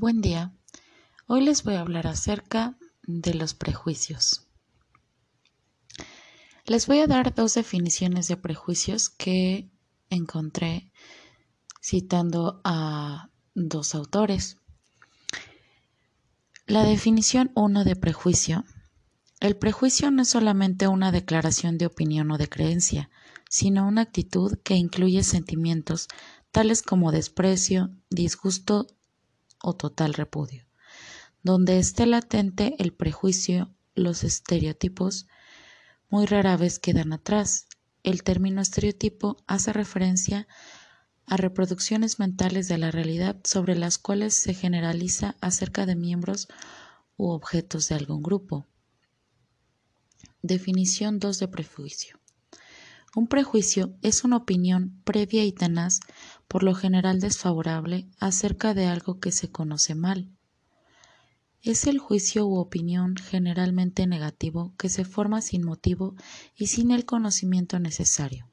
[0.00, 0.50] Buen día.
[1.26, 4.48] Hoy les voy a hablar acerca de los prejuicios.
[6.64, 9.68] Les voy a dar dos definiciones de prejuicios que
[10.08, 10.90] encontré
[11.82, 14.56] citando a dos autores.
[16.64, 18.64] La definición 1 de prejuicio.
[19.38, 23.10] El prejuicio no es solamente una declaración de opinión o de creencia,
[23.50, 26.08] sino una actitud que incluye sentimientos
[26.52, 28.86] tales como desprecio, disgusto
[29.62, 30.66] o total repudio.
[31.42, 35.26] Donde esté latente el prejuicio, los estereotipos
[36.08, 37.66] muy rara vez quedan atrás.
[38.02, 40.48] El término estereotipo hace referencia
[41.26, 46.48] a reproducciones mentales de la realidad sobre las cuales se generaliza acerca de miembros
[47.16, 48.66] u objetos de algún grupo.
[50.42, 52.19] Definición 2 de prejuicio.
[53.14, 55.98] Un prejuicio es una opinión previa y tenaz,
[56.46, 60.30] por lo general desfavorable, acerca de algo que se conoce mal.
[61.62, 66.14] Es el juicio u opinión generalmente negativo que se forma sin motivo
[66.56, 68.48] y sin el conocimiento necesario.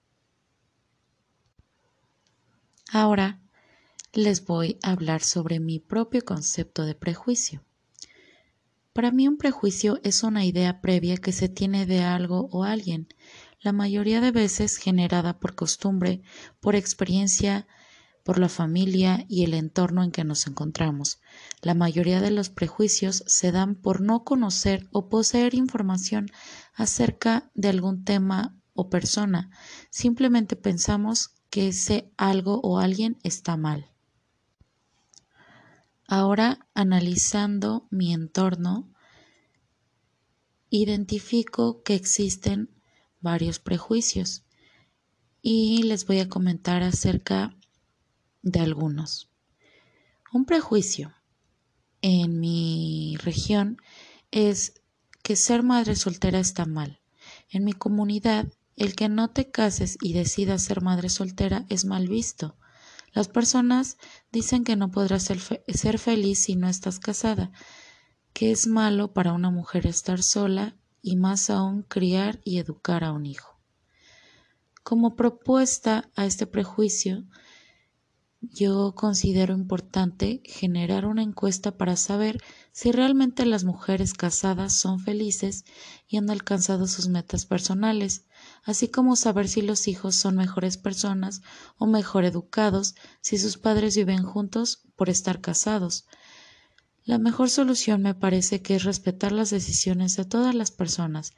[2.91, 3.39] Ahora
[4.11, 7.63] les voy a hablar sobre mi propio concepto de prejuicio.
[8.91, 13.07] Para mí un prejuicio es una idea previa que se tiene de algo o alguien,
[13.59, 16.21] la mayoría de veces generada por costumbre,
[16.59, 17.67] por experiencia,
[18.23, 21.19] por la familia y el entorno en que nos encontramos.
[21.61, 26.27] La mayoría de los prejuicios se dan por no conocer o poseer información
[26.73, 29.49] acerca de algún tema o persona.
[29.89, 33.91] Simplemente pensamos que ese algo o alguien está mal.
[36.05, 38.89] Ahora, analizando mi entorno,
[40.69, 42.76] identifico que existen
[43.19, 44.43] varios prejuicios
[45.41, 47.55] y les voy a comentar acerca
[48.41, 49.29] de algunos.
[50.33, 51.13] Un prejuicio
[52.01, 53.77] en mi región
[54.31, 54.81] es
[55.23, 56.99] que ser madre soltera está mal.
[57.49, 62.07] En mi comunidad, el que no te cases y decidas ser madre soltera es mal
[62.07, 62.57] visto.
[63.13, 63.97] Las personas
[64.31, 67.51] dicen que no podrás ser, ser feliz si no estás casada,
[68.33, 73.11] que es malo para una mujer estar sola y más aún criar y educar a
[73.11, 73.57] un hijo.
[74.83, 77.25] Como propuesta a este prejuicio,
[78.41, 82.41] yo considero importante generar una encuesta para saber
[82.71, 85.65] si realmente las mujeres casadas son felices
[86.07, 88.25] y han alcanzado sus metas personales,
[88.63, 91.41] así como saber si los hijos son mejores personas
[91.77, 96.05] o mejor educados si sus padres viven juntos por estar casados,
[97.07, 101.31] la mejor solución me parece que es respetar las decisiones de todas las personas,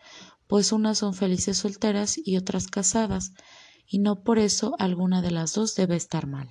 [0.47, 3.33] pues unas son felices solteras y otras casadas,
[3.85, 6.49] y no por eso alguna de las dos debe estar mal.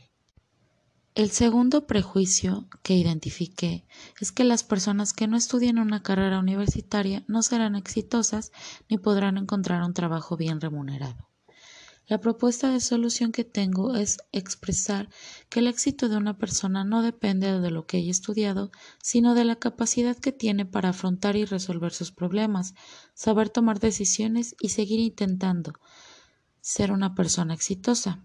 [1.17, 3.85] El segundo prejuicio que identifiqué
[4.21, 8.53] es que las personas que no estudien una carrera universitaria no serán exitosas
[8.89, 11.28] ni podrán encontrar un trabajo bien remunerado.
[12.09, 15.11] La propuesta de solución que tengo es expresar
[15.51, 18.71] que el éxito de una persona no depende de lo que haya estudiado,
[19.03, 22.75] sino de la capacidad que tiene para afrontar y resolver sus problemas,
[23.13, 25.75] saber tomar decisiones y seguir intentando
[26.63, 28.25] ser una persona exitosa.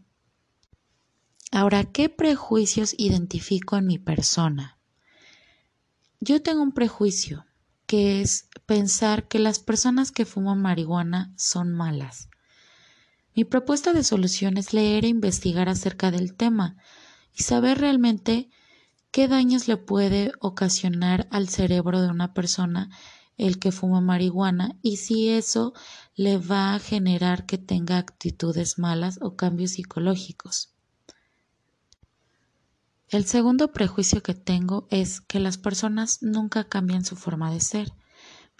[1.52, 4.80] Ahora, ¿qué prejuicios identifico en mi persona?
[6.22, 7.46] Yo tengo un prejuicio,
[7.86, 12.30] que es pensar que las personas que fuman marihuana son malas.
[13.36, 16.78] Mi propuesta de solución es leer e investigar acerca del tema
[17.34, 18.50] y saber realmente
[19.12, 22.90] qué daños le puede ocasionar al cerebro de una persona
[23.38, 25.74] el que fuma marihuana y si eso
[26.16, 30.70] le va a generar que tenga actitudes malas o cambios psicológicos.
[33.10, 37.94] El segundo prejuicio que tengo es que las personas nunca cambian su forma de ser.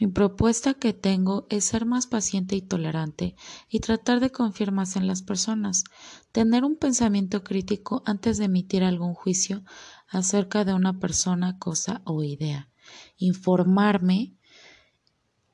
[0.04, 3.38] Mi propuesta que tengo es ser más paciente y tolerante
[3.70, 5.86] y tratar de confiar más en las personas,
[6.34, 9.64] tener un pensamiento crítico antes de emitir algún juicio
[10.10, 12.70] acerca de una persona, cosa o idea,
[13.16, 14.36] informarme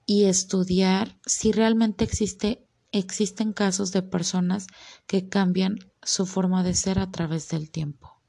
[0.08, 4.66] y estudiar si realmente existe, existen casos de personas
[5.06, 8.20] que cambian su forma de ser a través del tiempo.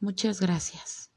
[0.00, 1.09] Muchas gracias.